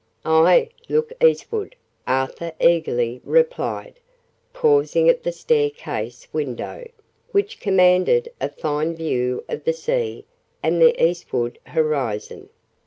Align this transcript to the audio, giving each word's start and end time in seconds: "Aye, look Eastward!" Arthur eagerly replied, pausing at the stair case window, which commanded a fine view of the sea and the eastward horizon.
"Aye, 0.25 0.69
look 0.89 1.13
Eastward!" 1.23 1.75
Arthur 2.07 2.53
eagerly 2.59 3.21
replied, 3.23 3.99
pausing 4.51 5.07
at 5.07 5.21
the 5.21 5.31
stair 5.31 5.69
case 5.69 6.27
window, 6.33 6.87
which 7.33 7.59
commanded 7.59 8.31
a 8.41 8.49
fine 8.49 8.95
view 8.95 9.43
of 9.47 9.63
the 9.63 9.73
sea 9.73 10.25
and 10.63 10.81
the 10.81 11.05
eastward 11.05 11.59
horizon. 11.67 12.49